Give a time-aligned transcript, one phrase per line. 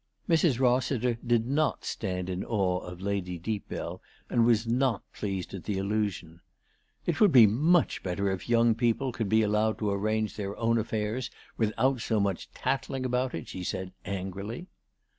[0.27, 0.59] Mrs.
[0.59, 5.77] Rossiter did not stand in awe of Lady Deepbell, and was not pleased at the
[5.77, 6.41] allusion."
[7.05, 10.79] It would be much better if young people could be allowed to arrange their own
[10.79, 14.65] affairs without so much tattling about it," she said angrily.